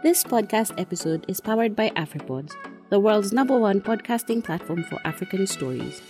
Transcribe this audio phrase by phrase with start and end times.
[0.00, 2.54] This podcast episode is powered by AfriPods,
[2.88, 6.00] the world's number one podcasting platform for African stories.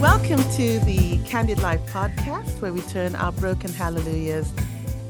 [0.00, 4.50] Welcome to the Candid Life podcast, where we turn our broken hallelujahs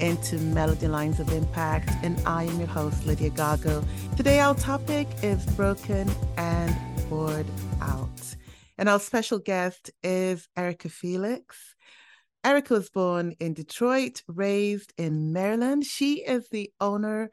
[0.02, 1.90] into melody lines of impact.
[2.02, 3.84] And I am your host, Lydia Gagoh.
[4.16, 6.76] Today, our topic is broken and
[7.08, 7.46] poured
[7.80, 8.08] out.
[8.76, 11.76] And our special guest is Erika Felix.
[12.44, 15.84] Erika was born in Detroit, raised in Maryland.
[15.84, 17.30] She is the owner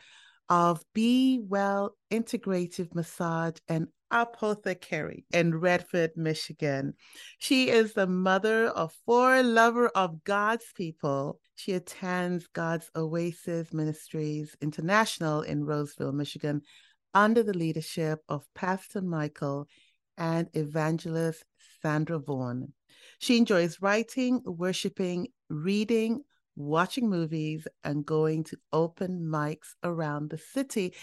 [0.48, 6.94] of Be Well Integrative Massage and Apothecary in Redford, Michigan.
[7.38, 11.40] She is the mother of four, lover of God's people.
[11.56, 16.62] She attends God's Oasis Ministries International in Roseville, Michigan,
[17.14, 19.68] under the leadership of Pastor Michael
[20.18, 21.44] and evangelist
[21.82, 22.74] Sandra Vaughn.
[23.20, 26.24] She enjoys writing, worshiping, reading,
[26.60, 30.94] watching movies, and going to open mics around the city.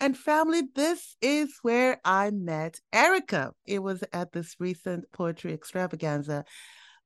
[0.00, 3.52] And family, this is where I met Erika.
[3.64, 6.44] It was at this recent poetry extravaganza,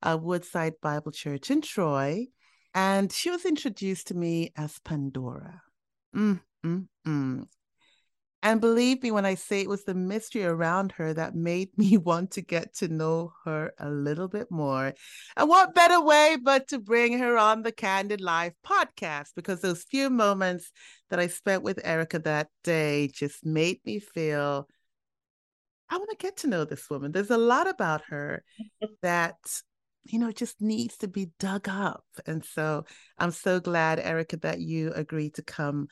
[0.04, 2.26] Woodside Bible Church in Troy.
[2.74, 5.62] And she was introduced to me as Pandora.
[6.14, 7.46] Mm, mm, mm.
[8.42, 11.96] And believe me when I say it was the mystery around her that made me
[11.96, 14.94] want to get to know her a little bit more.
[15.36, 19.30] And what better way but to bring her on the Candid Life podcast?
[19.34, 20.70] Because those few moments
[21.10, 24.68] that I spent with Erika that day just made me feel
[25.90, 27.12] I want to get to know this woman.
[27.12, 28.44] There's a lot about her
[29.02, 29.36] that
[30.04, 32.04] you know, just needs to be dug up.
[32.26, 32.86] And so
[33.18, 35.88] I'm so glad, Erika, that you agreed to come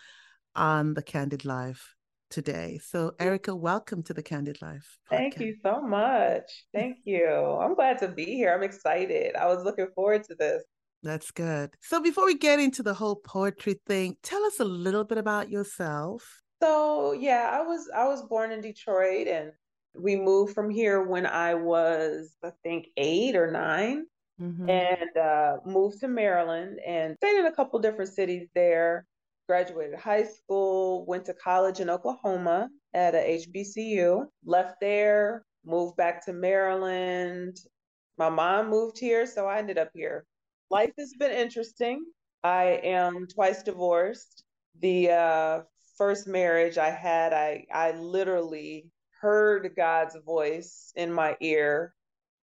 [0.54, 1.95] on the Candid Life
[2.30, 2.78] today.
[2.82, 4.98] So, Erika, welcome to the Candid Life.
[5.10, 5.16] Podcast.
[5.16, 6.64] Thank you so much.
[6.74, 7.26] Thank you.
[7.26, 8.54] I'm glad to be here.
[8.54, 9.36] I'm excited.
[9.36, 10.62] I was looking forward to this.
[11.02, 11.74] That's good.
[11.80, 15.50] So, before we get into the whole poetry thing, tell us a little bit about
[15.50, 16.42] yourself.
[16.62, 19.52] So, yeah, I was I was born in Detroit and
[19.98, 24.06] we moved from here when I was, I think, eight or 9
[24.40, 24.68] mm-hmm.
[24.68, 29.06] and uh, moved to Maryland and stayed in a couple different cities there.
[29.48, 36.24] Graduated high school, went to college in Oklahoma at a HBCU, left there, moved back
[36.26, 37.56] to Maryland.
[38.18, 40.24] My mom moved here, so I ended up here.
[40.70, 42.04] Life has been interesting.
[42.42, 44.42] I am twice divorced.
[44.80, 45.60] The uh,
[45.96, 48.90] first marriage I had, I I literally
[49.20, 51.94] heard God's voice in my ear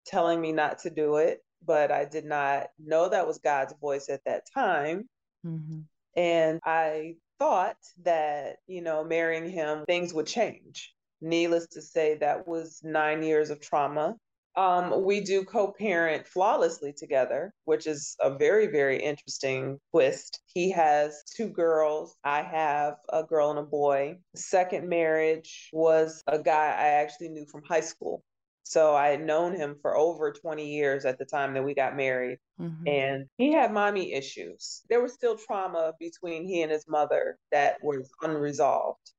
[0.06, 4.08] telling me not to do it, but I did not know that was God's voice
[4.08, 5.08] at that time.
[5.44, 5.80] Mm-hmm.
[6.16, 10.92] And I thought that, you know, marrying him, things would change.
[11.20, 14.16] Needless to say, that was nine years of trauma.
[14.56, 20.40] Um, we do co parent flawlessly together, which is a very, very interesting twist.
[20.46, 22.16] He has two girls.
[22.24, 24.16] I have a girl and a boy.
[24.34, 28.22] Second marriage was a guy I actually knew from high school.
[28.68, 31.96] So I had known him for over 20 years at the time that we got
[31.96, 32.38] married.
[32.60, 32.88] Mm-hmm.
[32.88, 34.82] And he had mommy issues.
[34.90, 39.12] There was still trauma between he and his mother that was unresolved.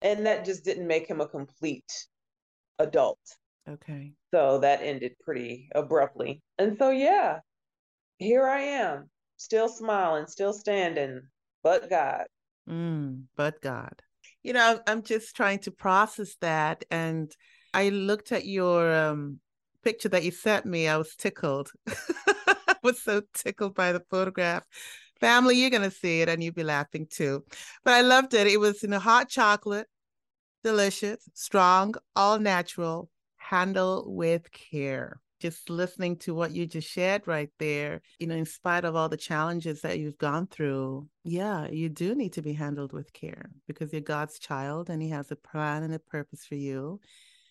[0.00, 1.92] And that just didn't make him a complete
[2.78, 3.18] adult.
[3.68, 4.12] Okay.
[4.32, 6.40] So that ended pretty abruptly.
[6.56, 7.40] And so, yeah,
[8.16, 11.20] here I am, still smiling, still standing,
[11.62, 12.24] but God.
[12.66, 14.00] Mm, but God.
[14.42, 16.86] You know, I'm just trying to process that.
[16.90, 17.30] And
[17.74, 19.40] I looked at your um,
[19.82, 20.86] picture that you sent me.
[20.86, 21.72] I was tickled.
[21.88, 24.64] I was so tickled by the photograph.
[25.20, 27.44] Family, you're going to see it and you'll be laughing too.
[27.84, 28.46] But I loved it.
[28.46, 29.88] It was in a hot chocolate,
[30.62, 35.20] delicious, strong, all natural, handle with care.
[35.40, 39.08] Just listening to what you just shared right there, you know, in spite of all
[39.08, 43.50] the challenges that you've gone through, yeah, you do need to be handled with care
[43.66, 47.00] because you're God's child and He has a plan and a purpose for you.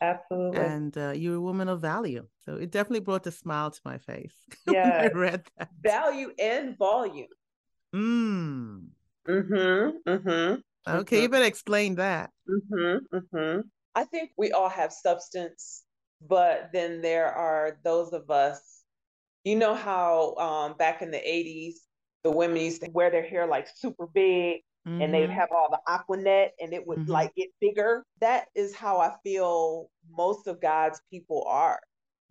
[0.03, 0.59] Absolutely.
[0.59, 2.27] And uh, you're a woman of value.
[2.45, 4.35] So it definitely brought a smile to my face.
[4.67, 5.09] Yeah.
[5.11, 5.69] I read that.
[5.81, 7.27] Value and volume.
[7.95, 8.88] Mm.
[9.27, 10.11] Mm-hmm.
[10.11, 10.55] Mm-hmm.
[11.00, 12.31] Okay, you better explain that.
[12.50, 13.15] Mm-hmm.
[13.15, 13.61] Mm-hmm.
[13.95, 15.83] I think we all have substance,
[16.27, 18.83] but then there are those of us,
[19.45, 21.75] you know how um, back in the 80s,
[22.23, 25.01] the women used to wear their hair like super big mm-hmm.
[25.01, 27.12] and they would have all the Aqua Net and it would mm-hmm.
[27.12, 28.03] like get bigger.
[28.21, 31.80] That is how I feel most of God's people are.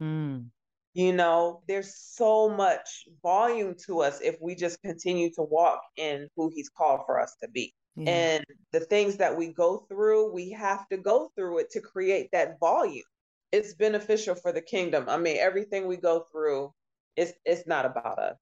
[0.00, 0.46] Mm.
[0.94, 6.28] You know, there's so much volume to us if we just continue to walk in
[6.37, 7.72] who He's called for us to be.
[7.96, 8.10] Yeah.
[8.10, 12.31] And the things that we go through, we have to go through it to create
[12.32, 13.05] that volume.
[13.52, 15.06] It's beneficial for the kingdom.
[15.08, 16.72] I mean, everything we go through,
[17.16, 18.37] it's it's not about us.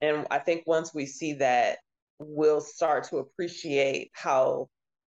[0.00, 1.78] And I think once we see that,
[2.18, 4.68] we'll start to appreciate how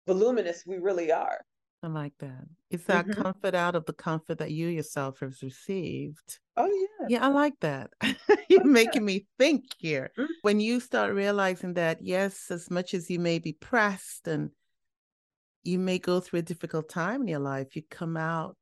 [0.07, 1.39] voluminous we really are.
[1.83, 2.45] I like that.
[2.71, 3.21] It's that mm-hmm.
[3.21, 6.39] comfort out of the comfort that you yourself have received.
[6.57, 7.07] Oh yeah.
[7.07, 7.91] Yeah, I like that.
[8.49, 9.05] You're oh, making yeah.
[9.05, 10.11] me think here.
[10.17, 10.31] Mm-hmm.
[10.41, 14.49] When you start realizing that, yes, as much as you may be pressed and
[15.63, 18.57] you may go through a difficult time in your life, you come out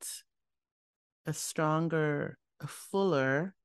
[1.25, 3.56] a stronger, a fuller,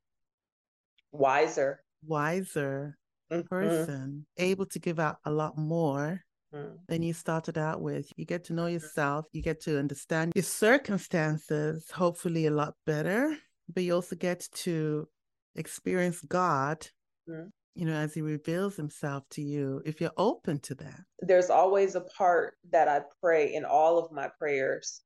[1.11, 2.97] wiser, wiser
[3.31, 3.47] mm-hmm.
[3.47, 6.23] person, able to give out a lot more
[6.55, 6.79] mm.
[6.89, 8.11] than you started out with.
[8.17, 13.37] You get to know yourself, you get to understand your circumstances, hopefully a lot better,
[13.73, 15.09] but you also get to
[15.57, 16.87] experience God.
[17.29, 17.51] Mm.
[17.75, 20.99] You know, as he reveals himself to you, if you're open to that.
[21.21, 25.03] There's always a part that I pray in all of my prayers,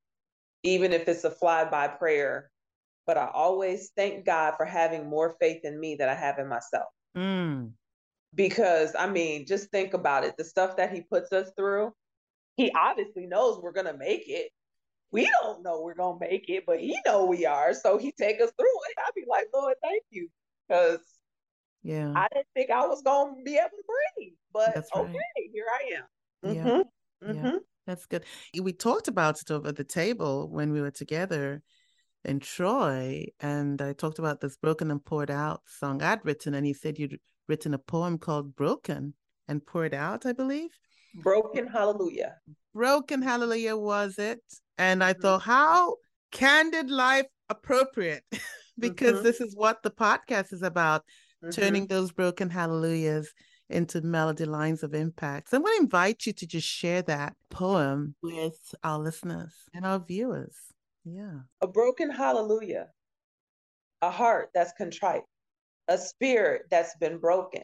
[0.62, 2.50] even if it's a flyby prayer,
[3.06, 6.48] but I always thank God for having more faith in me than I have in
[6.48, 6.86] myself.
[7.14, 7.72] Mm
[8.34, 10.36] because I mean, just think about it.
[10.36, 11.92] The stuff that he puts us through,
[12.56, 14.50] he obviously knows we're gonna make it.
[15.10, 17.74] We don't know we're gonna make it, but he know we are.
[17.74, 18.98] So he take us through it.
[18.98, 20.28] I'd be like, Lord, thank you.
[20.68, 21.00] Because
[21.82, 23.84] yeah, I didn't think I was gonna be able to
[24.16, 24.32] breathe.
[24.52, 24.84] But right.
[24.96, 26.50] okay, here I am.
[26.50, 26.68] Mm-hmm.
[26.68, 26.82] Yeah.
[27.28, 27.46] Mm-hmm.
[27.46, 27.58] yeah.
[27.86, 28.24] That's good.
[28.60, 31.62] We talked about it over the table when we were together
[32.24, 36.64] in Troy, and I talked about this broken and poured out song I'd written, and
[36.64, 39.14] he said you'd written a poem called Broken
[39.48, 40.70] and poured out, I believe.
[41.16, 42.36] Broken Hallelujah.
[42.74, 44.40] Broken Hallelujah was it?
[44.78, 45.22] And I mm-hmm.
[45.22, 45.96] thought, how
[46.30, 48.24] candid life appropriate
[48.78, 49.24] because mm-hmm.
[49.24, 51.02] this is what the podcast is about
[51.44, 51.50] mm-hmm.
[51.50, 53.32] turning those broken hallelujahs
[53.68, 55.50] into melody lines of impact.
[55.50, 59.86] So I'm going to invite you to just share that poem with our listeners and
[59.86, 60.56] our viewers.
[61.04, 61.40] Yeah.
[61.60, 62.88] A broken hallelujah,
[64.02, 65.22] a heart that's contrite,
[65.88, 67.62] a spirit that's been broken,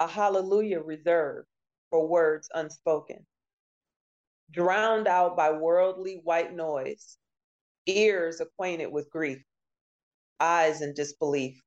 [0.00, 1.48] a hallelujah reserved
[1.90, 3.24] for words unspoken,
[4.50, 7.16] drowned out by worldly white noise,
[7.86, 9.42] ears acquainted with grief,
[10.40, 11.60] eyes in disbelief,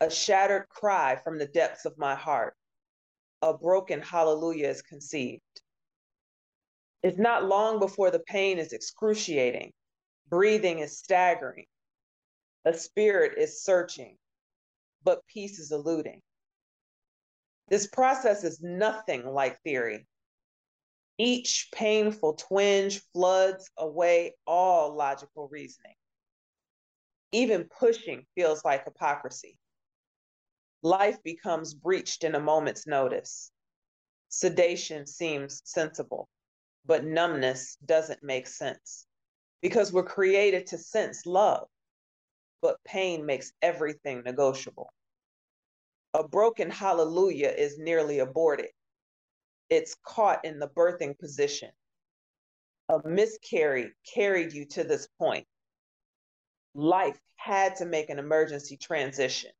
[0.00, 2.54] a shattered cry from the depths of my heart,
[3.42, 5.42] a broken hallelujah is conceived.
[7.02, 9.72] It's not long before the pain is excruciating,
[10.28, 11.66] breathing is staggering,
[12.64, 14.16] a spirit is searching,
[15.02, 16.22] but peace is eluding.
[17.68, 20.06] This process is nothing like theory.
[21.18, 25.94] Each painful twinge floods away all logical reasoning.
[27.32, 29.58] Even pushing feels like hypocrisy.
[30.82, 33.50] Life becomes breached in a moment's notice.
[34.28, 36.28] Sedation seems sensible,
[36.84, 39.06] but numbness doesn't make sense
[39.62, 41.68] because we're created to sense love
[42.64, 44.90] but pain makes everything negotiable.
[46.14, 48.70] A broken hallelujah is nearly aborted.
[49.68, 51.68] It's caught in the birthing position.
[52.88, 55.46] A miscarry carried you to this point.
[56.74, 59.50] Life had to make an emergency transition.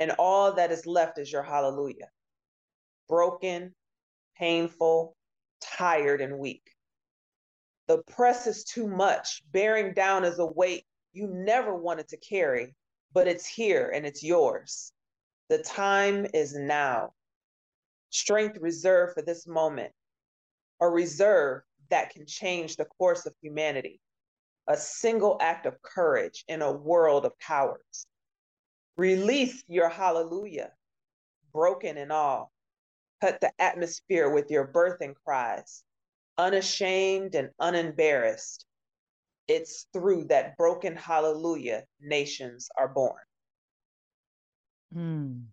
[0.00, 2.08] And all that is left is your hallelujah.
[3.06, 3.74] Broken,
[4.38, 5.14] painful,
[5.60, 6.62] tired, and weak.
[7.86, 9.42] The press is too much.
[9.52, 10.86] Bearing down is a weight
[11.18, 12.74] you never wanted to carry,
[13.12, 14.92] but it's here and it's yours.
[15.48, 17.12] The time is now.
[18.10, 19.92] Strength reserved for this moment,
[20.80, 24.00] a reserve that can change the course of humanity,
[24.68, 28.06] a single act of courage in a world of cowards.
[28.96, 30.70] Release your hallelujah,
[31.52, 32.52] broken and all.
[33.20, 35.82] Cut the atmosphere with your birthing cries,
[36.36, 38.64] unashamed and unembarrassed.
[39.48, 43.16] It's through that broken hallelujah nations are born.
[44.94, 45.44] Mm,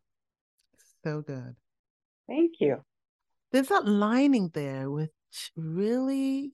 [1.04, 1.56] so good.
[2.28, 2.84] Thank you.
[3.52, 6.54] There's that lining there which really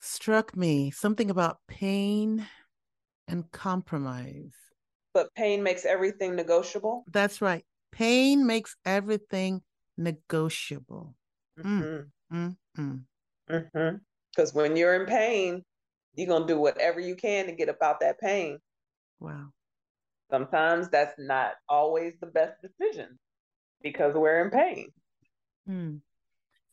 [0.00, 2.46] struck me something about pain
[3.28, 4.52] and compromise.
[5.12, 7.04] But pain makes everything negotiable?
[7.10, 7.64] That's right.
[7.92, 9.62] Pain makes everything
[9.96, 11.14] negotiable.
[11.58, 12.36] Mm-hmm.
[12.36, 13.00] Mm, mm,
[13.46, 14.00] mm.
[14.30, 14.58] Because mm-hmm.
[14.58, 15.62] when you're in pain,
[16.14, 18.58] you're going to do whatever you can to get about that pain.
[19.20, 19.48] Wow.
[20.30, 23.18] Sometimes that's not always the best decision
[23.82, 24.88] because we're in pain.
[25.66, 25.96] Hmm.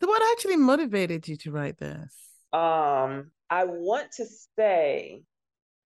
[0.02, 2.16] So, what actually motivated you to write this?
[2.54, 4.26] Um, I want to
[4.58, 5.22] say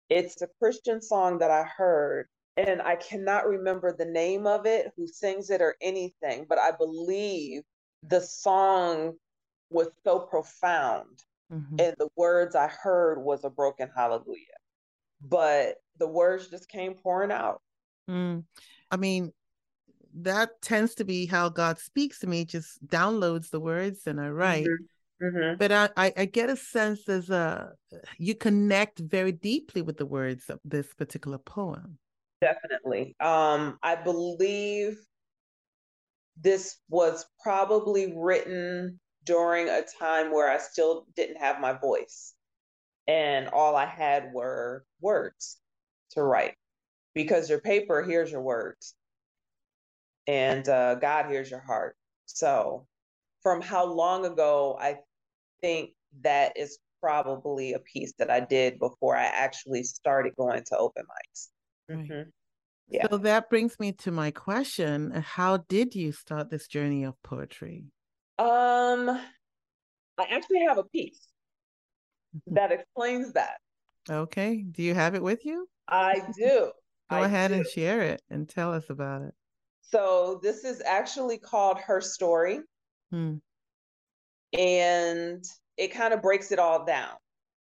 [0.09, 2.27] it's a Christian song that I heard
[2.57, 6.71] and I cannot remember the name of it, who sings it or anything, but I
[6.71, 7.61] believe
[8.03, 9.13] the song
[9.69, 11.23] was so profound.
[11.51, 11.75] Mm-hmm.
[11.79, 14.45] And the words I heard was a broken hallelujah.
[15.21, 17.61] But the words just came pouring out.
[18.09, 18.43] Mm.
[18.89, 19.31] I mean,
[20.15, 24.29] that tends to be how God speaks to me, just downloads the words and I
[24.29, 24.65] write.
[24.65, 24.85] Mm-hmm.
[25.25, 25.57] Mm-hmm.
[25.57, 27.73] But I, I, I, get a sense as a
[28.17, 31.99] you connect very deeply with the words of this particular poem.
[32.41, 33.15] Definitely.
[33.19, 34.97] Um, I believe
[36.41, 42.33] this was probably written during a time where I still didn't have my voice.
[43.07, 45.57] And all I had were words
[46.11, 46.55] to write
[47.13, 48.95] because your paper hears your words
[50.27, 51.95] and uh, God hears your heart.
[52.25, 52.85] So,
[53.41, 54.99] from how long ago, I
[55.61, 60.77] think that is probably a piece that I did before I actually started going to
[60.77, 61.47] open mics.
[61.89, 62.29] Mm-hmm.
[62.87, 63.07] Yeah.
[63.09, 65.11] So that brings me to my question.
[65.11, 67.85] How did you start this journey of poetry?
[68.39, 69.09] Um,
[70.17, 71.27] I actually have a piece
[72.35, 72.55] mm-hmm.
[72.55, 73.57] that explains that.
[74.09, 74.65] Okay.
[74.69, 75.67] Do you have it with you?
[75.87, 76.71] I do.
[77.09, 77.57] Go I ahead do.
[77.57, 79.33] and share it and tell us about it.
[79.81, 82.59] So this is actually called Her Story.
[83.11, 83.35] Hmm.
[84.57, 85.43] And
[85.77, 87.15] it kind of breaks it all down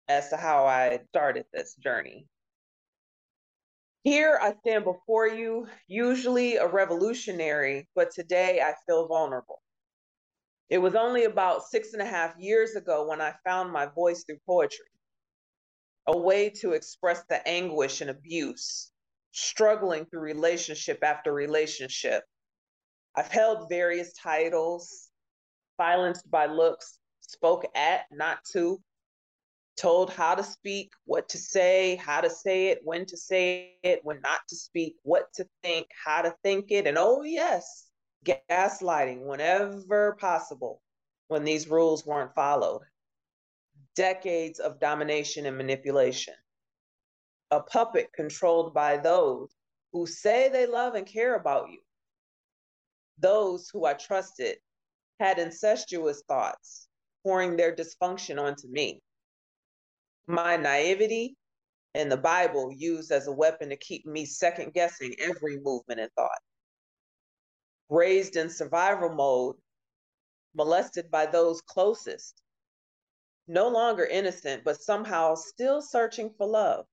[0.08, 2.28] as to how I started this journey.
[4.04, 9.62] Here I stand before you, usually a revolutionary, but today I feel vulnerable.
[10.70, 14.24] It was only about six and a half years ago when I found my voice
[14.24, 14.88] through poetry,
[16.08, 18.92] a way to express the anguish and abuse,
[19.32, 22.24] struggling through relationship after relationship.
[23.16, 25.10] I've held various titles,
[25.78, 28.82] silenced by looks, spoke at, not to,
[29.78, 34.00] told how to speak, what to say, how to say it, when to say it,
[34.04, 37.88] when not to speak, what to think, how to think it, and oh, yes,
[38.26, 40.82] gaslighting whenever possible
[41.28, 42.82] when these rules weren't followed.
[43.96, 46.34] Decades of domination and manipulation.
[47.52, 49.56] A puppet controlled by those
[49.94, 51.80] who say they love and care about you.
[53.20, 54.58] Those who I trusted
[55.20, 56.90] had incestuous thoughts,
[57.24, 59.02] pouring their dysfunction onto me
[60.28, 61.36] my naivety
[61.94, 66.12] and the Bible used as a weapon to keep me second guessing every movement and
[66.16, 66.40] thought.
[67.90, 69.58] Raised in survival mode,
[70.56, 72.42] molested by those closest,
[73.48, 76.88] no longer innocent, but somehow still searching for love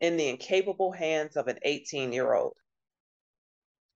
[0.00, 2.56] in the incapable hands of an 18 year old.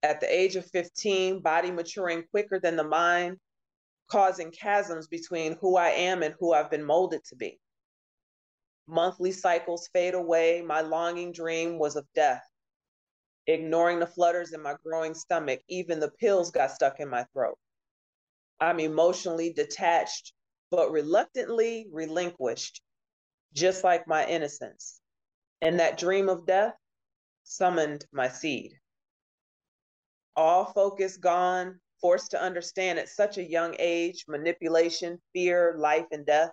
[0.02, 3.38] At the age of 15, body maturing quicker than the mind,
[4.10, 7.58] causing chasms between who I am and who I've been molded to be
[8.88, 10.62] Monthly cycles fade away.
[10.62, 12.44] My longing dream was of death.
[13.48, 17.56] Ignoring the flutters in my growing stomach, even the pills got stuck in my throat.
[18.60, 20.34] I'm emotionally detached,
[20.70, 22.82] but reluctantly relinquished,
[23.54, 25.00] just like my innocence.
[25.62, 26.74] And that dream of death
[27.42, 28.74] summoned my seed.
[30.36, 36.26] All focus gone, forced to understand at such a young age manipulation, fear, life, and
[36.26, 36.50] death.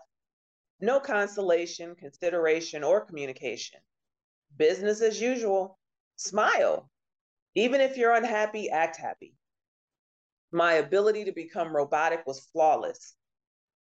[0.79, 3.81] No consolation, consideration, or communication.
[4.55, 5.77] Business as usual.
[6.17, 6.89] Smile.
[7.55, 9.35] Even if you're unhappy, act happy.
[10.51, 13.15] My ability to become robotic was flawless,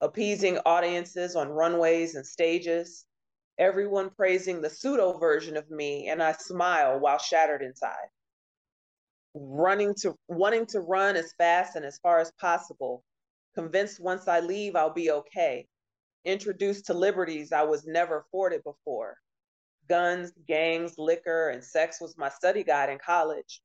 [0.01, 3.05] appeasing audiences on runways and stages,
[3.57, 8.09] everyone praising the pseudo version of me, and I smile while shattered inside.
[9.33, 13.03] Running to wanting to run as fast and as far as possible,
[13.55, 15.67] convinced once I leave I'll be okay,
[16.25, 19.17] introduced to liberties I was never afforded before.
[19.91, 23.61] Guns, gangs, liquor, and sex was my study guide in college.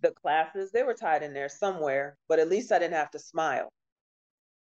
[0.00, 3.18] The classes, they were tied in there somewhere, but at least I didn't have to
[3.18, 3.68] smile.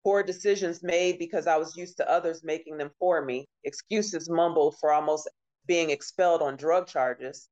[0.03, 4.75] Poor decisions made because I was used to others making them for me, excuses mumbled
[4.81, 5.29] for almost
[5.67, 7.47] being expelled on drug charges.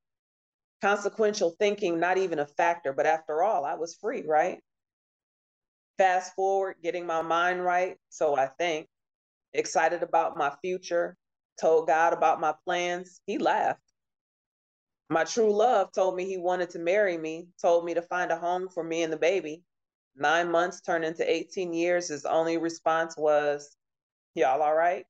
[0.82, 4.60] Consequential thinking, not even a factor, but after all, I was free, right?
[5.98, 8.89] Fast forward, getting my mind right, so I think
[9.53, 11.15] excited about my future,
[11.59, 13.81] told God about my plans, he laughed.
[15.09, 18.37] My true love told me he wanted to marry me, told me to find a
[18.37, 19.63] home for me and the baby.
[20.15, 22.09] Nine months turned into 18 years.
[22.09, 23.75] His only response was,
[24.35, 25.05] Y'all all right?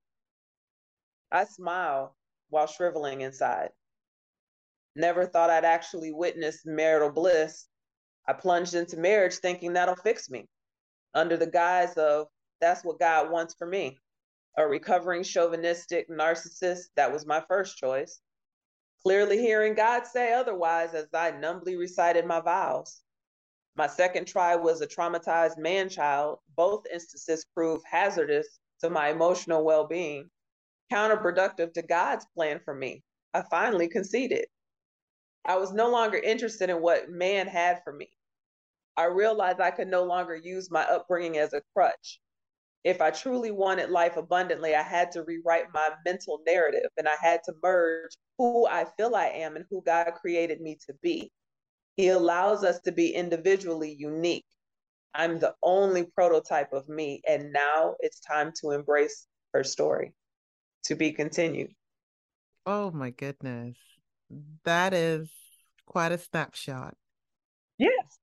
[1.32, 2.10] I smiled
[2.50, 3.70] while shriveling inside.
[4.96, 7.68] Never thought I'd actually witness marital bliss.
[8.28, 10.48] I plunged into marriage thinking that'll fix me
[11.14, 12.28] under the guise of
[12.62, 13.98] that's what God wants for me
[14.58, 18.20] a recovering chauvinistic narcissist, that was my first choice.
[19.04, 23.02] clearly hearing God say otherwise as I numbly recited my vows.
[23.76, 26.40] My second try was a traumatized man child.
[26.56, 30.30] Both instances proved hazardous to my emotional well being,
[30.92, 33.04] counterproductive to God's plan for me.
[33.34, 34.46] I finally conceded.
[35.46, 38.10] I was no longer interested in what man had for me.
[38.98, 42.20] I realized I could no longer use my upbringing as a crutch.
[42.84, 47.16] If I truly wanted life abundantly, I had to rewrite my mental narrative and I
[47.22, 51.32] had to merge who I feel I am and who God created me to be.
[51.98, 54.46] He allows us to be individually unique.
[55.14, 60.14] I'm the only prototype of me, and now it's time to embrace her story.
[60.86, 61.72] To be continued.
[62.66, 63.76] Oh my goodness.
[64.64, 65.30] That is
[65.86, 66.96] quite a snapshot.
[67.78, 68.20] Yes.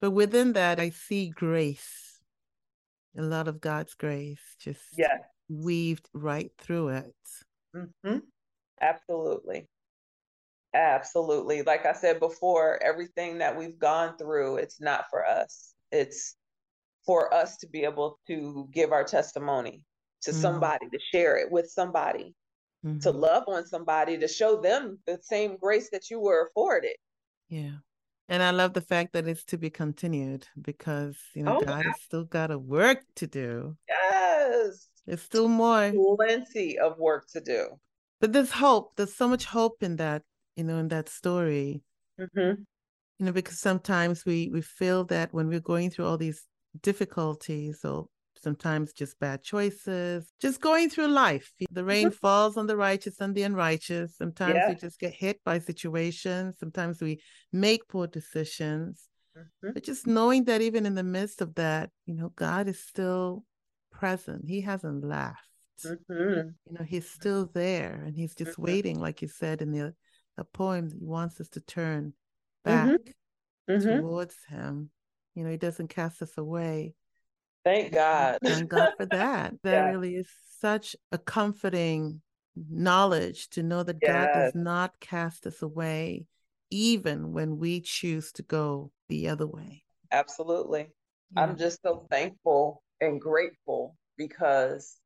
[0.00, 2.07] But within that, I see grace,
[3.16, 5.20] a lot of God's grace just yes.
[5.48, 7.14] weaved right through it.
[7.74, 8.18] Mm-hmm.
[8.80, 9.68] Absolutely.
[10.74, 11.62] Absolutely.
[11.62, 15.74] Like I said before, everything that we've gone through, it's not for us.
[15.90, 16.36] It's
[17.06, 19.82] for us to be able to give our testimony
[20.22, 20.40] to mm-hmm.
[20.40, 22.34] somebody, to share it with somebody,
[22.84, 22.98] mm-hmm.
[22.98, 26.96] to love on somebody, to show them the same grace that you were afforded.
[27.48, 27.76] Yeah.
[28.28, 31.86] And I love the fact that it's to be continued because, you know, oh, God
[31.86, 33.76] has still got a work to do.
[33.88, 34.88] Yes.
[35.06, 35.92] There's still more.
[36.16, 37.68] Plenty of work to do.
[38.20, 38.96] But there's hope.
[38.96, 40.22] There's so much hope in that
[40.58, 41.82] you know, in that story.
[42.20, 42.62] Mm-hmm.
[43.18, 46.44] You know, because sometimes we we feel that when we're going through all these
[46.82, 48.08] difficulties or
[48.42, 51.52] sometimes just bad choices, just going through life.
[51.70, 52.16] The rain mm-hmm.
[52.16, 54.16] falls on the righteous and the unrighteous.
[54.16, 54.68] Sometimes yeah.
[54.68, 56.58] we just get hit by situations.
[56.58, 57.20] Sometimes we
[57.52, 59.08] make poor decisions.
[59.36, 59.72] Mm-hmm.
[59.74, 63.44] But just knowing that even in the midst of that, you know, God is still
[63.92, 64.48] present.
[64.48, 65.42] He hasn't left.
[65.84, 66.48] Mm-hmm.
[66.66, 68.62] You know, he's still there and he's just mm-hmm.
[68.62, 69.94] waiting, like you said in the
[70.38, 72.12] a poem he wants us to turn
[72.66, 72.90] mm-hmm.
[72.90, 73.00] back
[73.68, 74.00] mm-hmm.
[74.00, 74.90] towards him.
[75.34, 76.94] You know, he doesn't cast us away.
[77.68, 78.38] Thank God.
[78.44, 79.52] Thank God for that.
[79.62, 79.90] That yeah.
[79.90, 82.22] really is such a comforting
[82.70, 84.10] knowledge to know that yes.
[84.10, 86.24] God does not cast us away,
[86.70, 89.82] even when we choose to go the other way.
[90.10, 90.88] Absolutely.
[91.36, 91.42] Yeah.
[91.42, 94.96] I'm just so thankful and grateful because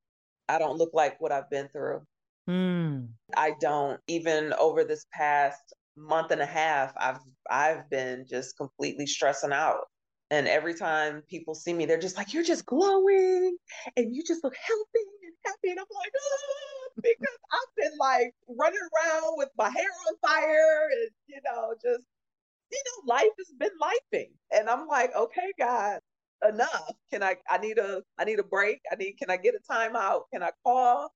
[0.48, 2.02] I don't look like what I've been through.
[2.48, 3.08] Mm.
[3.36, 7.18] I don't even over this past month and a half, I've
[7.50, 9.84] I've been just completely stressing out.
[10.32, 13.58] And every time people see me, they're just like, "You're just glowing,
[13.98, 18.34] and you just look healthy and happy." And I'm like, "Oh," because I've been like
[18.48, 22.06] running around with my hair on fire, and you know, just
[22.72, 24.32] you know, life has been lifing.
[24.52, 26.00] And I'm like, "Okay, God,
[26.48, 26.92] enough.
[27.12, 27.36] Can I?
[27.50, 28.02] I need a.
[28.18, 28.80] I need a break.
[28.92, 29.14] I need.
[29.18, 30.22] Can I get a timeout?
[30.32, 31.12] Can I call?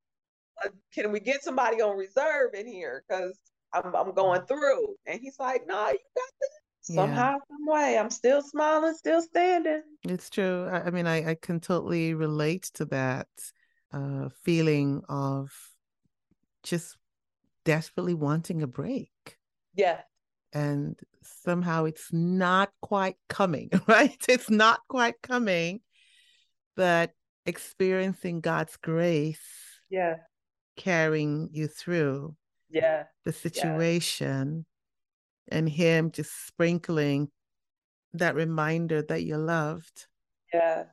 [0.64, 3.04] Uh, can we get somebody on reserve in here?
[3.08, 3.38] Because
[3.74, 4.96] I'm I'm going through.
[5.06, 6.50] And he's like, no, you got this.
[6.94, 7.38] Somehow, yeah.
[7.48, 9.82] some way, I'm still smiling, still standing.
[10.04, 10.68] It's true.
[10.70, 13.28] I, I mean, I, I can totally relate to that
[13.92, 15.50] uh, feeling of
[16.62, 16.96] just
[17.64, 19.36] desperately wanting a break.
[19.74, 20.00] Yeah.
[20.52, 24.16] And somehow it's not quite coming, right?
[24.28, 25.80] It's not quite coming,
[26.76, 27.12] but
[27.46, 29.40] experiencing God's grace.
[29.90, 30.16] Yeah
[30.76, 32.36] carrying you through
[32.70, 34.66] yeah the situation.
[35.48, 37.28] And him just sprinkling
[38.14, 40.06] that reminder that you're loved
[40.52, 40.84] yeah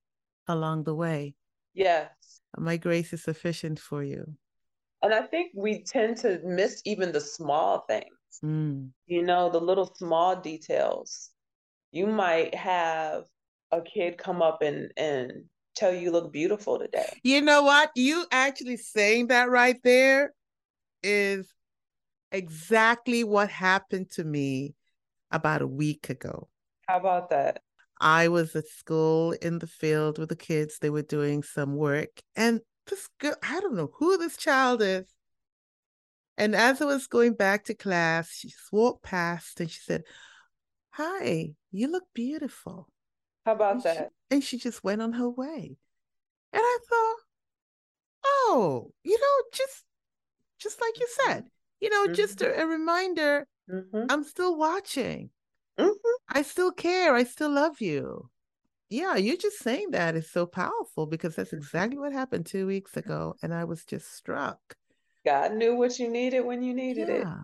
[0.48, 1.34] along the way
[1.74, 2.10] yes
[2.58, 4.26] my grace is sufficient for you
[5.02, 8.06] and i think we tend to miss even the small things
[8.44, 8.88] mm.
[9.06, 11.32] you know the little small details
[11.92, 13.24] you might have
[13.72, 15.32] a kid come up and and
[15.76, 17.20] tell you look beautiful today.
[17.24, 17.92] You know what?
[17.96, 20.34] You actually saying that right there
[21.02, 21.52] is
[22.34, 24.76] exactly what happened to me
[25.32, 26.50] about a week ago.
[26.88, 27.62] How about that?
[28.02, 30.80] I was at school in the field with the kids.
[30.80, 32.10] They were doing some work.
[32.36, 35.06] And this girl, I don't know who this child is.
[36.38, 40.04] And as I was going back to class, she just walked past and she said,
[40.92, 42.90] Hi, you look beautiful.
[43.46, 43.98] How about and that?
[43.98, 45.78] She, and she just went on her way.
[46.52, 47.18] And I thought,
[48.26, 49.84] oh, you know, just
[50.60, 51.46] just like you said,
[51.84, 52.14] you know, mm-hmm.
[52.14, 54.06] just a, a reminder, mm-hmm.
[54.10, 55.30] I'm still watching.
[55.78, 56.16] Mm-hmm.
[56.30, 57.14] I still care.
[57.14, 58.30] I still love you.
[58.90, 62.96] Yeah, you're just saying that is so powerful because that's exactly what happened two weeks
[62.96, 63.36] ago.
[63.44, 64.60] And I was just struck.
[65.26, 67.16] God knew what you needed when you needed yeah.
[67.16, 67.38] it.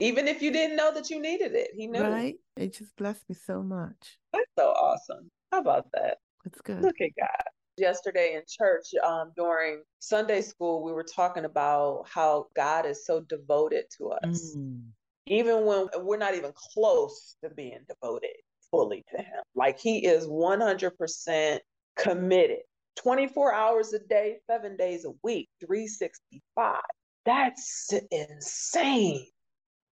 [0.00, 2.02] Even if you didn't know that you needed it, He knew.
[2.02, 2.34] Right.
[2.56, 4.18] It just blessed me so much.
[4.32, 5.30] That's so awesome.
[5.52, 6.18] How about that?
[6.46, 6.82] It's good.
[6.82, 7.44] Look at God.
[7.78, 13.20] Yesterday in church, um, during Sunday school, we were talking about how God is so
[13.20, 14.56] devoted to us.
[14.56, 14.82] Mm.
[15.26, 18.30] Even when we're not even close to being devoted
[18.70, 19.42] fully to Him.
[19.54, 21.58] Like He is 100%
[21.96, 22.58] committed
[22.96, 26.80] 24 hours a day, seven days a week, 365.
[27.24, 29.26] That's insane.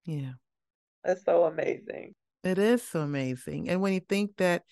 [0.05, 0.31] Yeah.
[1.03, 2.13] That's so amazing.
[2.43, 3.69] It is so amazing.
[3.69, 4.63] And when you think that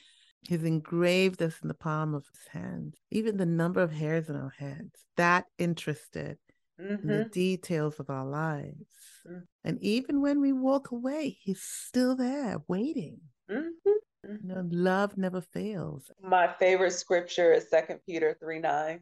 [0.47, 4.35] He's engraved us in the palm of His hands, even the number of hairs in
[4.35, 6.37] our heads, that interested
[6.79, 6.93] mm-hmm.
[6.93, 7.29] in the mm-hmm.
[7.29, 8.85] details of our lives.
[9.27, 9.39] Mm-hmm.
[9.63, 13.19] And even when we walk away, He's still there waiting.
[13.49, 13.91] Mm-hmm.
[14.27, 16.09] You know, love never fails.
[16.21, 18.99] My favorite scripture is Second Peter 3 9.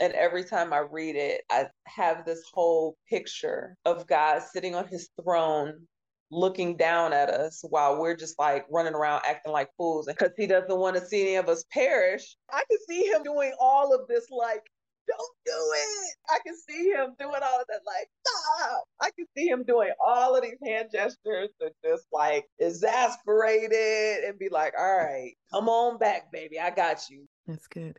[0.00, 4.88] And every time I read it, I have this whole picture of God sitting on
[4.88, 5.86] his throne,
[6.30, 10.06] looking down at us while we're just like running around acting like fools.
[10.06, 12.36] Because he doesn't want to see any of us perish.
[12.50, 14.62] I can see him doing all of this, like,
[15.06, 16.16] don't do it.
[16.30, 18.84] I can see him doing all of that, like, stop.
[19.00, 24.38] I can see him doing all of these hand gestures and just like exasperated and
[24.38, 26.58] be like, all right, come on back, baby.
[26.58, 27.26] I got you.
[27.46, 27.98] That's good.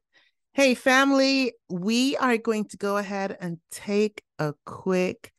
[0.53, 5.31] Hey, family, we are going to go ahead and take a quick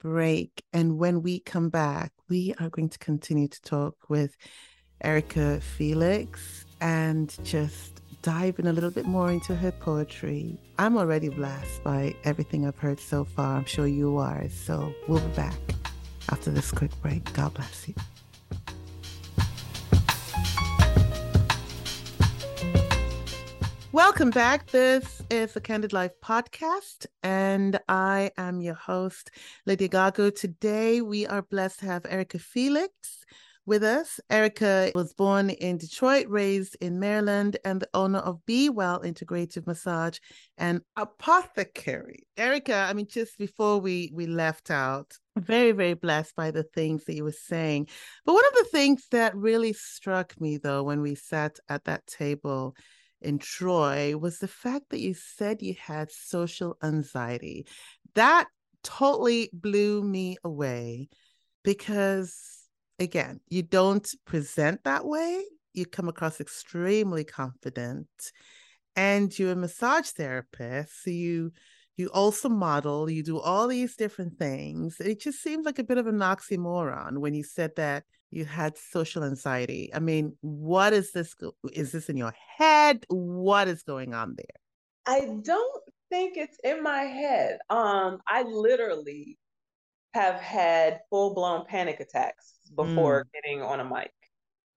[0.00, 0.62] break.
[0.72, 4.36] And when we come back, we are going to continue to talk with
[5.02, 10.58] Erika Felix and just dive in a little bit more into her poetry.
[10.78, 13.56] I'm already blessed by everything I've heard so far.
[13.56, 14.48] I'm sure you are.
[14.48, 15.58] So we'll be back
[16.30, 17.30] after this quick break.
[17.34, 17.94] God bless you.
[23.94, 24.72] Welcome back.
[24.72, 29.30] This is the Candid Life podcast, and I am your host,
[29.66, 30.34] Lydia Gagoh.
[30.34, 32.90] Today, we are blessed to have Erika Felix
[33.66, 34.18] with us.
[34.28, 39.64] Erika was born in Detroit, raised in Maryland, and the owner of Be Well Integrative
[39.64, 40.18] Massage
[40.58, 42.26] and Apothecary.
[42.36, 47.04] Erika, I mean, just before we we left out, very very blessed by the things
[47.04, 47.86] that you were saying.
[48.26, 52.08] But one of the things that really struck me, though, when we sat at that
[52.08, 52.74] table
[53.24, 57.66] in Troy was the fact that you said you had social anxiety.
[58.14, 58.46] That
[58.82, 61.08] totally blew me away
[61.62, 62.38] because,
[62.98, 65.44] again, you don't present that way.
[65.72, 68.08] You come across extremely confident,
[68.94, 71.02] and you're a massage therapist.
[71.02, 71.52] So you
[71.96, 74.96] you also model, you do all these different things.
[75.00, 78.76] It just seems like a bit of an oxymoron when you said that you had
[78.76, 79.90] social anxiety.
[79.94, 81.34] I mean, what is this?
[81.72, 83.04] Is this in your head?
[83.08, 84.46] What is going on there?
[85.06, 87.58] I don't think it's in my head.
[87.70, 89.38] Um, I literally
[90.14, 93.28] have had full blown panic attacks before mm.
[93.34, 94.12] getting on a mic.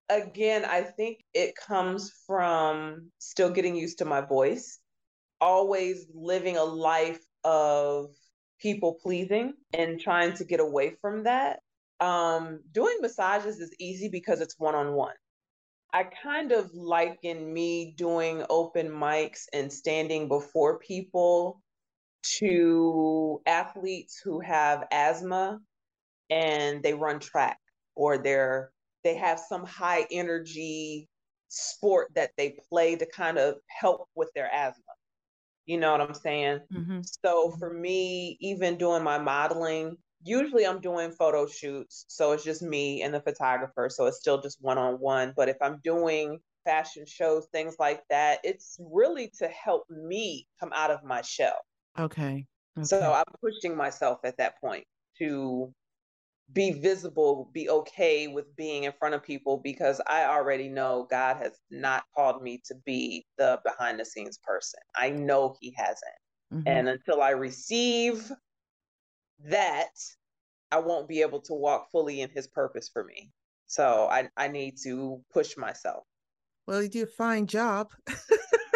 [0.10, 4.80] Again, I think it comes from still getting used to my voice,
[5.42, 8.08] always living a life of
[8.60, 11.60] people pleasing and trying to get away from that.
[12.00, 15.16] Um, doing massages is easy because it's one on one.
[15.94, 21.62] I kind of liken me doing open mics and standing before people
[22.40, 25.60] to athletes who have asthma
[26.30, 27.58] and they run track
[27.96, 28.72] or they're
[29.04, 31.08] they have some high energy
[31.48, 34.84] sport that they play to kind of help with their asthma.
[35.68, 36.62] You know what I'm saying?
[36.74, 37.02] Mm-hmm.
[37.24, 42.62] So for me, even doing my modeling, usually I'm doing photo shoots, so it's just
[42.62, 45.34] me and the photographer, so it's still just one on one.
[45.36, 50.72] But if I'm doing fashion shows, things like that, it's really to help me come
[50.74, 51.60] out of my shell.
[52.00, 52.46] Okay.
[52.78, 52.86] okay.
[52.86, 54.86] So I'm pushing myself at that point
[55.20, 55.74] to
[56.54, 61.38] be visible, be okay with being in front of people because I already know God
[61.38, 64.80] has not called me to be the behind the scenes person.
[64.96, 66.00] I know He hasn't.
[66.54, 66.68] Mm-hmm.
[66.68, 68.32] And until I receive
[69.46, 69.92] that
[70.72, 73.32] I won't be able to walk fully in his purpose for me.
[73.68, 76.04] So I, I need to push myself.
[76.66, 77.92] Well, you do a fine job.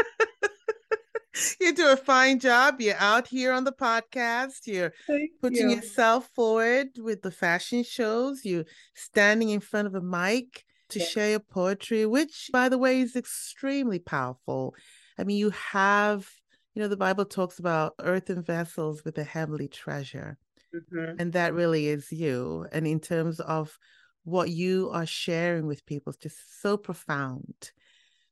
[1.60, 2.82] you do a fine job.
[2.82, 4.66] You're out here on the podcast.
[4.66, 5.78] You're Thank putting you.
[5.78, 8.44] yourself forward with the fashion shows.
[8.44, 8.66] You're
[8.96, 11.06] standing in front of a mic to yeah.
[11.06, 14.76] share your poetry, which, by the way, is extremely powerful.
[15.18, 16.30] I mean, you have,
[16.74, 20.38] you know, the Bible talks about earthen vessels with a heavenly treasure.
[20.76, 21.20] Mm-hmm.
[21.20, 22.66] And that really is you.
[22.72, 23.78] And in terms of
[24.24, 27.72] what you are sharing with people, it's just so profound.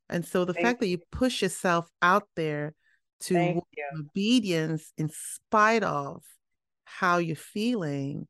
[0.09, 0.85] And so the Thank fact you.
[0.85, 2.73] that you push yourself out there
[3.21, 3.61] to
[3.99, 6.23] obedience in spite of
[6.85, 8.27] how you're feeling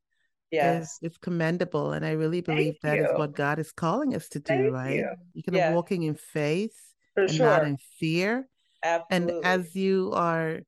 [0.52, 1.00] yes.
[1.02, 1.94] is, is commendable.
[1.94, 3.06] And I really believe Thank that you.
[3.06, 4.96] is what God is calling us to do, Thank right?
[4.96, 5.10] You.
[5.34, 5.70] You're kind yes.
[5.70, 6.76] of walking in faith
[7.14, 7.46] For and sure.
[7.46, 8.48] not in fear.
[8.84, 9.36] Absolutely.
[9.36, 10.60] And as you are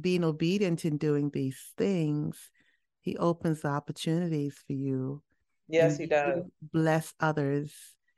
[0.00, 2.38] being obedient in doing these things,
[3.00, 5.22] he opens the opportunities for you.
[5.68, 6.42] Yes, he does.
[6.72, 7.72] Bless others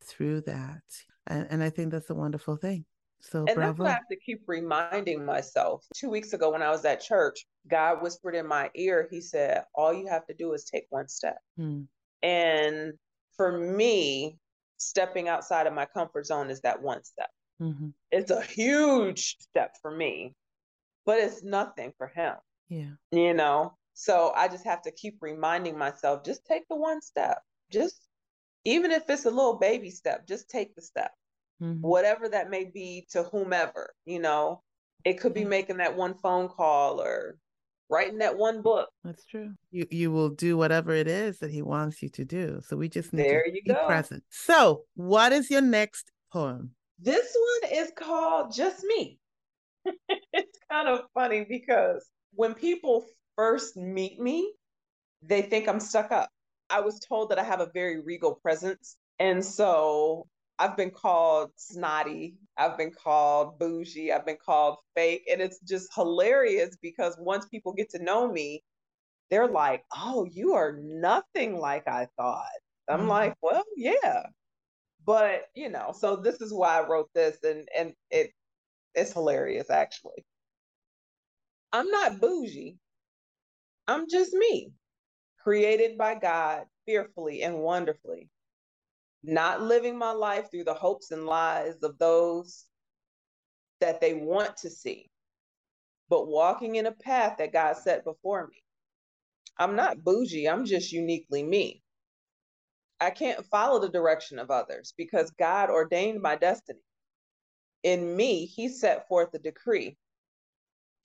[0.05, 0.83] through that.
[1.27, 2.85] And, and I think that's a wonderful thing.
[3.23, 3.61] So and bravo.
[3.61, 5.85] that's what I have to keep reminding myself.
[5.95, 9.65] Two weeks ago when I was at church, God whispered in my ear, he said,
[9.75, 11.39] All you have to do is take one step.
[11.57, 11.83] Hmm.
[12.23, 12.95] And
[13.37, 14.39] for me,
[14.77, 17.31] stepping outside of my comfort zone is that one step.
[17.61, 17.89] Mm-hmm.
[18.11, 20.35] It's a huge step for me,
[21.07, 22.35] but it's nothing for him.
[22.69, 22.91] Yeah.
[23.13, 27.39] You know, so I just have to keep reminding myself just take the one step.
[27.71, 28.01] Just
[28.65, 31.13] even if it's a little baby step, just take the step.
[31.63, 31.81] Mm-hmm.
[31.81, 34.63] Whatever that may be to whomever, you know,
[35.05, 37.37] it could be making that one phone call or
[37.89, 38.89] writing that one book.
[39.05, 39.53] That's true.
[39.71, 42.61] You you will do whatever it is that he wants you to do.
[42.67, 43.87] So we just need there to you be go.
[43.87, 44.25] present.
[44.31, 46.71] So what is your next poem?
[46.99, 49.19] This one is called Just Me.
[50.33, 53.05] it's kind of funny because when people
[53.37, 54.53] first meet me,
[55.23, 56.31] they think I'm stuck up.
[56.71, 58.97] I was told that I have a very regal presence.
[59.19, 60.27] And so
[60.63, 62.37] I've been called snotty.
[62.57, 64.13] I've been called bougie.
[64.13, 65.25] I've been called fake.
[65.29, 68.63] And it's just hilarious because once people get to know me,
[69.29, 72.47] they're like, oh, you are nothing like I thought.
[72.89, 73.09] I'm mm-hmm.
[73.09, 74.27] like, well, yeah.
[75.05, 78.31] But, you know, so this is why I wrote this and and it
[78.95, 80.25] it's hilarious actually.
[81.73, 82.79] I'm not bougie.
[83.89, 84.71] I'm just me,
[85.43, 88.29] created by God fearfully and wonderfully.
[89.25, 92.67] Not living my life through the hopes and lies of those
[93.81, 95.11] that they want to see,
[96.09, 98.63] but walking in a path that God set before me.
[99.59, 101.83] I'm not bougie, I'm just uniquely me.
[103.01, 106.81] I can't follow the direction of others because God ordained my destiny.
[107.83, 109.97] In me, He set forth a decree.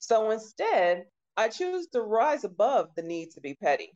[0.00, 3.92] So instead, I choose to rise above the need to be petty.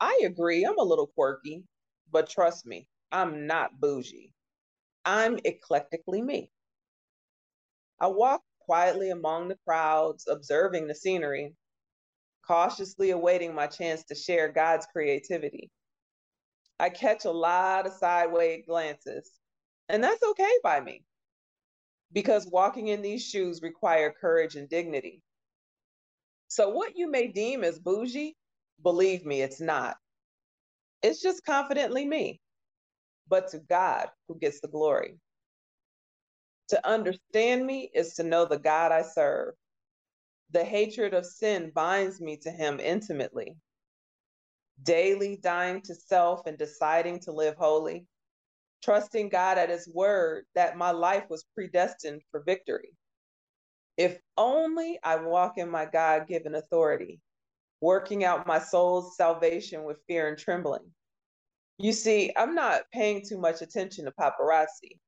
[0.00, 1.64] I agree, I'm a little quirky,
[2.12, 4.32] but trust me, I'm not bougie.
[5.04, 6.50] I'm eclectically me.
[8.00, 11.54] I walk quietly among the crowds, observing the scenery,
[12.46, 15.70] cautiously awaiting my chance to share God's creativity.
[16.80, 19.30] I catch a lot of sideways glances,
[19.88, 21.04] and that's okay by me
[22.12, 25.22] because walking in these shoes require courage and dignity.
[26.48, 28.36] So, what you may deem as bougie,
[28.82, 29.96] believe me, it's not.
[31.02, 32.40] It's just confidently me,
[33.28, 35.18] but to God who gets the glory.
[36.68, 39.54] To understand me is to know the God I serve.
[40.50, 43.56] The hatred of sin binds me to him intimately.
[44.82, 48.06] Daily dying to self and deciding to live holy,
[48.82, 52.90] trusting God at his word that my life was predestined for victory.
[53.96, 57.20] If only I walk in my God given authority,
[57.80, 60.92] working out my soul's salvation with fear and trembling.
[61.78, 64.98] You see, I'm not paying too much attention to paparazzi,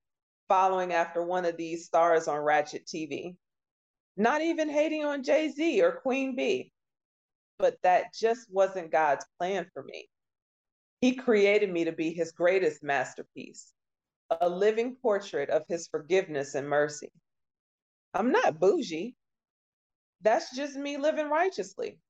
[0.49, 3.37] following after one of these stars on Ratchet TV,
[4.17, 6.73] not even hating on Jay Z or Queen Bey.
[7.59, 10.09] But that just wasn't God's plan for me.
[11.01, 13.73] He created me to be his greatest masterpiece,
[14.41, 17.13] a living portrait of his forgiveness and mercy.
[18.13, 19.15] I'm not bougie.
[20.23, 22.01] That's just me living righteously.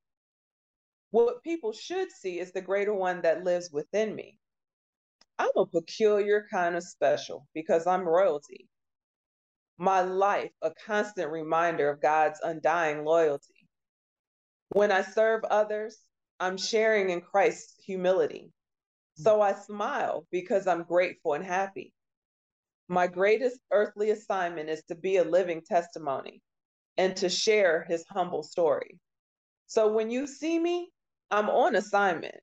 [1.11, 4.39] What people should see is the greater one that lives within me.
[5.39, 8.69] I'm a peculiar kind of special because I'm royalty.
[9.79, 13.69] My life, a constant reminder of God's undying loyalty.
[14.71, 15.99] When I serve others,
[16.41, 18.53] I'm sharing in Christ's humility.
[19.15, 21.93] So I smile because I'm grateful and happy.
[22.89, 26.43] My greatest earthly assignment is to be a living testimony
[26.99, 28.99] and to share his humble story.
[29.67, 30.91] So when you see me,
[31.31, 32.37] I'm on assignment,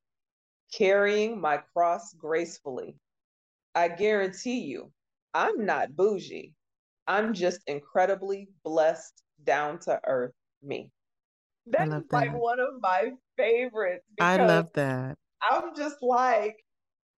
[0.78, 2.96] carrying my cross gracefully.
[3.76, 4.92] I guarantee you,
[5.34, 6.54] I'm not bougie.
[7.08, 10.90] I'm just incredibly blessed, down to earth me.
[11.68, 12.12] That's that.
[12.12, 14.06] like one of my favorites.
[14.20, 15.18] I love that.
[15.50, 16.56] I'm just like,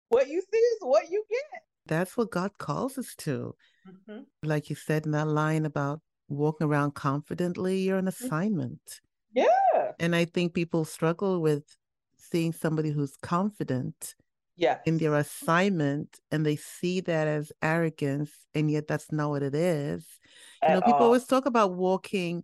[0.09, 1.61] what you see is what you get.
[1.87, 3.55] That's what God calls us to.
[3.87, 4.23] Mm-hmm.
[4.43, 8.25] Like you said in that line about walking around confidently, you're an mm-hmm.
[8.25, 9.01] assignment.
[9.33, 9.91] Yeah.
[9.99, 11.63] And I think people struggle with
[12.31, 14.15] seeing somebody who's confident
[14.57, 14.79] yeah.
[14.85, 19.55] in their assignment and they see that as arrogance, and yet that's not what it
[19.55, 20.05] is.
[20.61, 21.03] At you know, people all.
[21.05, 22.43] always talk about walking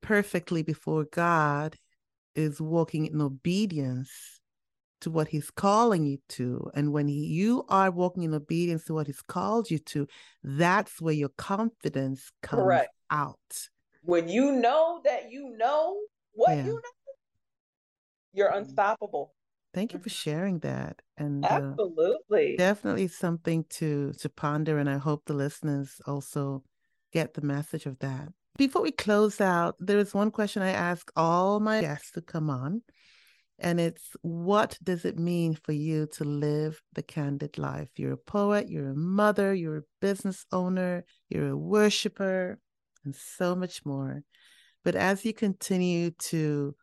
[0.00, 1.76] perfectly before God
[2.34, 4.10] is walking in obedience
[5.00, 8.94] to what he's calling you to and when he, you are walking in obedience to
[8.94, 10.06] what he's called you to
[10.42, 12.90] that's where your confidence comes Correct.
[13.10, 13.68] out.
[14.02, 15.98] When you know that you know
[16.32, 16.64] what yeah.
[16.64, 16.80] you know,
[18.34, 18.64] you're mm-hmm.
[18.64, 19.32] unstoppable.
[19.72, 20.30] Thank you for mm-hmm.
[20.30, 21.02] sharing that.
[21.16, 24.78] And absolutely, uh, definitely something to to ponder.
[24.78, 26.62] And I hope the listeners also
[27.12, 28.28] get the message of that.
[28.56, 32.50] Before we close out, there is one question I ask all my guests to come
[32.50, 32.82] on,
[33.58, 37.88] and it's what does it mean for you to live the candid life?
[37.96, 42.60] You're a poet, you're a mother, you're a business owner, you're a worshiper,
[43.04, 44.22] and so much more.
[44.84, 46.76] But as you continue to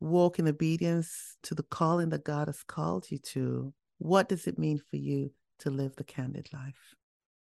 [0.00, 4.58] walk in obedience to the calling that God has called you to, what does it
[4.58, 6.94] mean for you to live the candid life?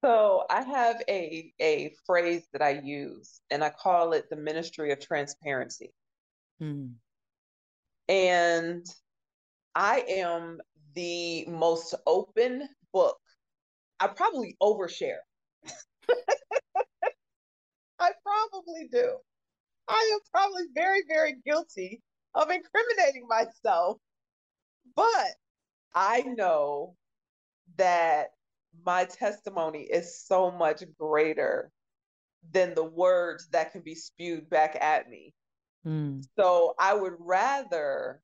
[0.04, 4.92] So I have a a phrase that I use, and I call it the ministry
[4.92, 5.92] of transparency.
[6.58, 6.88] Hmm.
[8.08, 8.86] And
[9.74, 10.60] I am
[10.94, 13.18] the most open book.
[13.98, 15.18] I probably overshare.
[17.98, 19.16] I probably do.
[19.88, 22.02] I am probably very, very guilty
[22.36, 23.98] of incriminating myself.
[24.94, 25.32] But
[25.94, 26.94] I know
[27.76, 28.28] that
[28.84, 31.70] my testimony is so much greater
[32.52, 35.34] than the words that can be spewed back at me.
[35.84, 36.24] Mm.
[36.38, 38.20] So I would rather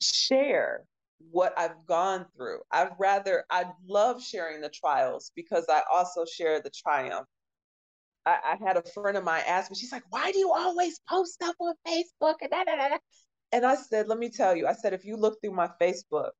[0.00, 0.84] share
[1.30, 2.60] what I've gone through.
[2.72, 7.26] I'd rather, I love sharing the trials because I also share the triumph.
[8.26, 11.00] I, I, had a friend of mine ask me, she's like, why do you always
[11.08, 12.34] post stuff on Facebook?
[12.42, 12.98] And, da, da, da.
[13.52, 16.30] and I said, let me tell you, I said, if you look through my Facebook,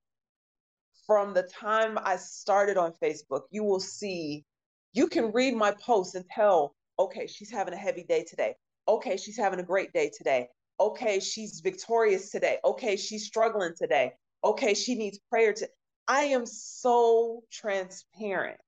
[1.06, 4.44] from the time I started on Facebook, you will see,
[4.92, 8.54] you can read my posts and tell, okay, she's having a heavy day today.
[8.86, 10.48] Okay, she's having a great day today.
[10.78, 12.58] Okay, she's victorious today.
[12.64, 14.12] Okay, she's struggling today.
[14.44, 15.68] Okay, she needs prayer to.
[16.08, 18.58] I am so transparent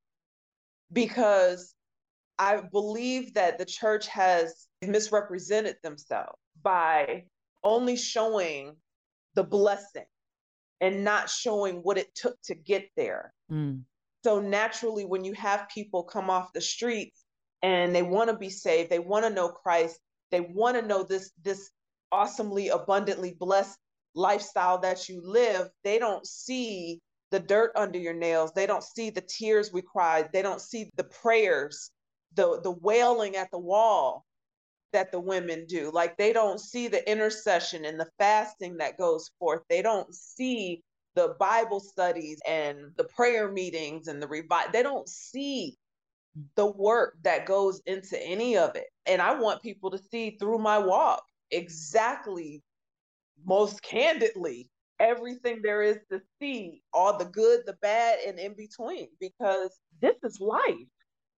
[0.93, 1.75] because
[2.43, 7.27] I believe that the church has misrepresented themselves by
[7.63, 8.75] only showing
[9.35, 10.07] the blessing
[10.81, 13.33] and not showing what it took to get there.
[13.49, 13.83] Mm.
[14.25, 17.25] So naturally, when you have people come off the streets
[17.63, 20.01] and they want to be saved, they want to know Christ,
[20.33, 21.71] they want to know this this
[22.11, 23.79] awesomely abundantly blessed
[24.15, 27.01] lifestyle that you live, they don't see
[27.31, 28.53] the dirt under your nails.
[28.53, 30.31] They don't see the tears we cried.
[30.33, 31.91] They don't see the prayers,
[32.35, 34.25] the the wailing at the wall
[34.93, 35.91] that the women do.
[35.91, 39.63] Like they don't see the intercession and the fasting that goes forth.
[39.69, 40.83] They don't see
[41.15, 44.73] the Bible studies and the prayer meetings and the revive.
[44.73, 45.77] They don't see
[46.55, 48.87] the work that goes into any of it.
[49.07, 52.63] And I want people to see through my walk exactly,
[53.45, 59.09] most candidly, everything there is to see, all the good, the bad, and in between,
[59.21, 60.89] because this is life.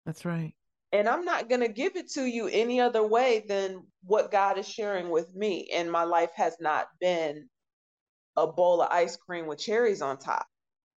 [0.06, 0.54] That's right.
[0.94, 4.58] And I'm not going to give it to you any other way than what God
[4.58, 5.68] is sharing with me.
[5.74, 7.48] And my life has not been
[8.36, 10.46] a bowl of ice cream with cherries on top.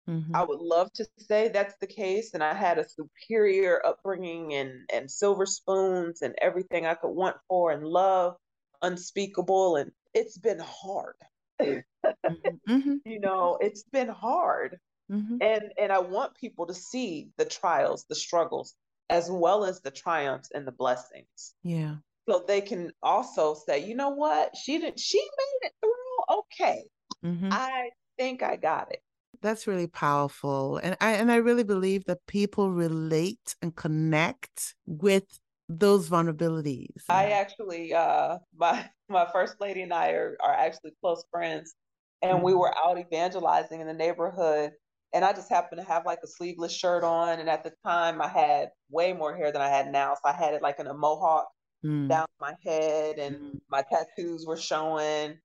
[0.10, 0.36] Mm-hmm.
[0.36, 2.34] I would love to say that's the case.
[2.34, 7.38] And I had a superior upbringing and, and silver spoons and everything I could want
[7.48, 8.36] for and love
[8.82, 9.78] unspeakable.
[9.78, 11.16] And it's been hard.
[11.62, 12.96] mm-hmm.
[13.06, 14.78] You know, it's been hard.
[15.10, 15.38] Mm-hmm.
[15.40, 18.76] And and I want people to see the trials, the struggles,
[19.10, 21.54] as well as the triumphs and the blessings.
[21.64, 21.96] Yeah.
[22.28, 24.56] So they can also say, you know what?
[24.56, 26.84] She didn't she made it through okay.
[27.24, 27.50] Mm-hmm.
[27.52, 29.00] I think I got it.
[29.42, 30.78] That's really powerful.
[30.78, 35.26] And I and I really believe that people relate and connect with
[35.70, 37.04] those vulnerabilities.
[37.10, 41.76] I actually uh my my first lady and I are, are actually close friends.
[42.24, 42.46] And mm-hmm.
[42.46, 44.72] we were out evangelizing in the neighborhood
[45.16, 47.40] and I just happened to have like a sleeveless shirt on.
[47.40, 50.34] And at the time, I had way more hair than I had now, so I
[50.34, 51.48] had it like in a mohawk
[51.84, 52.10] mm.
[52.10, 53.60] down my head, and mm.
[53.70, 55.38] my tattoos were showing.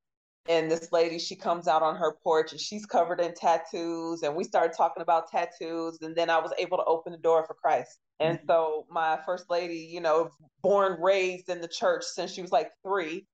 [0.48, 4.22] And this lady, she comes out on her porch and she's covered in tattoos.
[4.22, 5.98] And we started talking about tattoos.
[6.00, 8.00] And then I was able to open the door for Christ.
[8.20, 8.48] And mm-hmm.
[8.48, 10.30] so my first lady, you know,
[10.62, 13.26] born, raised in the church since she was like three,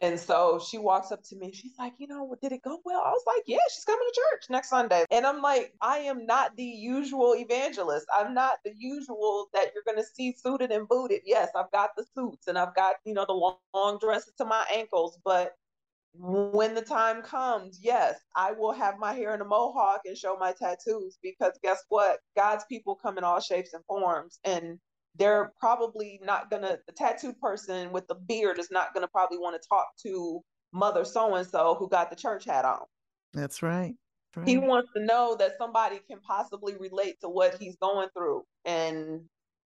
[0.00, 1.52] and so she walks up to me.
[1.52, 3.02] She's like, you know, did it go well?
[3.04, 5.04] I was like, yeah, she's coming to church next Sunday.
[5.10, 8.06] And I'm like, I am not the usual evangelist.
[8.16, 11.20] I'm not the usual that you're going to see suited and booted.
[11.24, 14.44] Yes, I've got the suits and I've got, you know, the long, long dresses to
[14.44, 15.18] my ankles.
[15.24, 15.52] But
[16.14, 20.36] when the time comes, yes, I will have my hair in a mohawk and show
[20.36, 22.18] my tattoos because guess what?
[22.36, 24.40] God's people come in all shapes and forms.
[24.44, 24.78] And
[25.16, 29.60] they're probably not gonna the tattooed person with the beard is not gonna probably want
[29.60, 30.40] to talk to
[30.72, 32.80] mother so and so who got the church hat on.
[33.34, 33.94] That's right.
[34.36, 34.48] right.
[34.48, 38.42] He wants to know that somebody can possibly relate to what he's going through.
[38.64, 39.22] And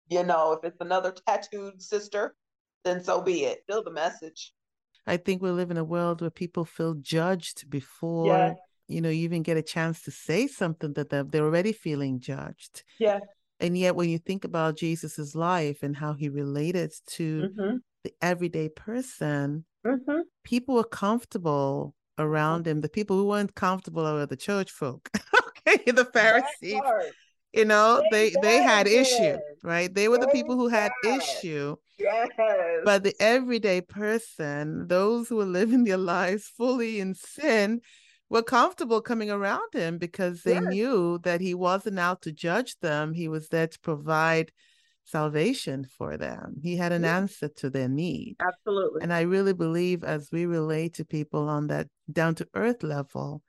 [0.09, 2.35] You know, if it's another tattooed sister,
[2.83, 3.59] then so be it.
[3.63, 4.53] Still the message.
[5.07, 8.53] I think we live in a world where people feel judged before yeah.
[8.87, 12.19] you know you even get a chance to say something that they're, they're already feeling
[12.19, 12.83] judged.
[12.99, 13.19] Yeah.
[13.59, 17.77] And yet, when you think about Jesus's life and how he related to mm-hmm.
[18.03, 20.21] the everyday person, mm-hmm.
[20.43, 22.81] people were comfortable around him.
[22.81, 25.09] The people who weren't comfortable were the church folk,
[25.67, 26.81] okay, the Pharisees.
[27.53, 29.93] You know, they they, they had issue, right?
[29.93, 31.77] They were the people who had issue.
[31.97, 32.27] Yes.
[32.83, 37.79] But the everyday person, those who were living their lives fully in sin,
[38.29, 40.63] were comfortable coming around him because they yes.
[40.63, 43.13] knew that he wasn't out to judge them.
[43.13, 44.51] He was there to provide
[45.03, 46.55] salvation for them.
[46.63, 47.11] He had an yes.
[47.11, 48.37] answer to their need.
[48.39, 49.01] Absolutely.
[49.03, 53.43] And I really believe as we relate to people on that down to earth level,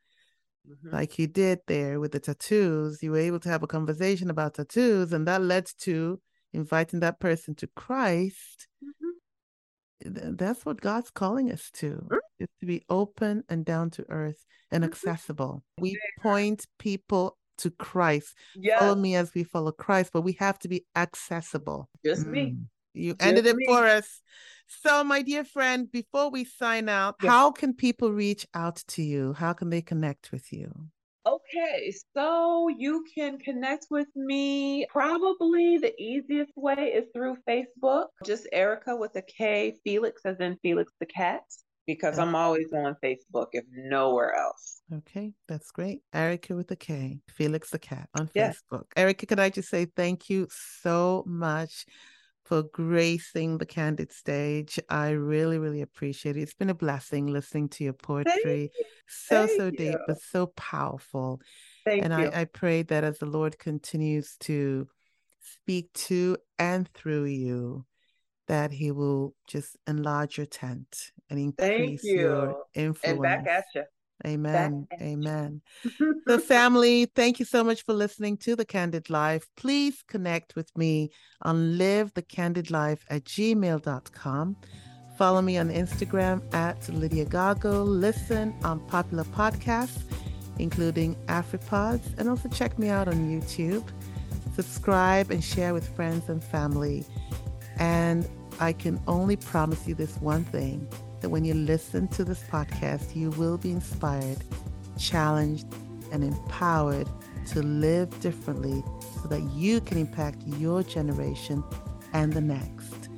[0.69, 0.95] mm-hmm.
[0.95, 4.55] like you did there with the tattoos, you were able to have a conversation about
[4.55, 6.21] tattoos, and that led to
[6.53, 8.69] inviting that person to Christ.
[8.85, 10.37] Mm-hmm.
[10.37, 12.17] That's what God's calling us to, mm-hmm.
[12.39, 14.93] Is to be open and down to earth and mm-hmm.
[14.93, 15.65] accessible.
[15.79, 18.35] We point people to Christ.
[18.55, 18.81] Yes.
[18.81, 21.89] Follow me as we follow Christ, but we have to be accessible.
[22.05, 22.31] Just mm.
[22.31, 22.57] me.
[22.95, 23.67] You Just ended it me.
[23.67, 24.21] for us.
[24.67, 27.31] So, my dear friend, before we sign out, yes.
[27.31, 29.33] how can people reach out to you?
[29.33, 30.73] How can they connect with you?
[31.27, 34.87] Okay, so you can connect with me.
[34.89, 38.07] Probably the easiest way is through Facebook.
[38.25, 41.43] Just Erika with a K, Felix as in Felix the cat
[41.87, 42.23] because oh.
[42.23, 44.83] I'm always on Facebook if nowhere else.
[44.93, 46.01] Okay, that's great.
[46.13, 48.85] Erika with a K, Felix the cat on Facebook.
[48.97, 51.87] Erika, can I just say thank you so much
[52.47, 54.79] for gracing the candid stage.
[54.89, 56.43] I really, really appreciate it.
[56.43, 58.71] It's been a blessing listening to your poetry.
[58.79, 58.85] You.
[59.09, 59.73] So, thank so you.
[59.73, 61.41] deep, but so powerful.
[61.85, 62.29] Thank and you.
[62.29, 64.87] I, I pray that as the Lord continues to
[65.41, 67.85] speak to and through you,
[68.49, 72.21] that he will just enlarge your tent and increase you.
[72.21, 73.15] your influence.
[73.15, 73.83] And back at you.
[74.25, 74.87] Amen.
[75.01, 75.61] Amen.
[76.27, 79.47] so, family, thank you so much for listening to The Candid Life.
[79.57, 81.11] Please connect with me
[81.43, 84.57] on livethecandidlife at gmail.com.
[85.19, 87.87] Follow me on Instagram at Lydia Gagoh.
[87.87, 90.03] Listen on popular podcasts,
[90.59, 93.87] including AfriPods, and also check me out on YouTube.
[94.55, 97.05] Subscribe and share with friends and family.
[97.79, 98.29] And
[98.61, 100.89] I can only promise you this one thing
[101.21, 104.39] that when you listen to this podcast, you will be inspired,
[104.99, 105.67] challenged,
[106.13, 107.09] and empowered
[107.49, 108.83] to live differently
[109.23, 111.63] so that you can impact your generation
[112.13, 113.09] and the next.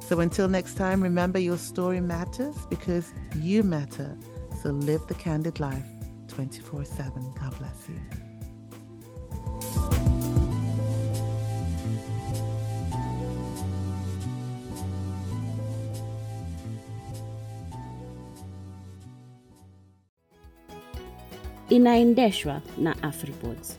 [0.00, 4.16] So until next time, remember your story matters because you matter.
[4.62, 5.84] So live the candid life
[6.28, 7.34] 24 7.
[7.40, 8.00] God bless you.
[21.68, 23.78] Inaendeshwa na Afriboards.